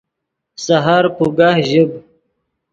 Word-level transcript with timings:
سحر 0.65 1.03
پوگہ 1.15 1.49
ژیب 1.67 1.89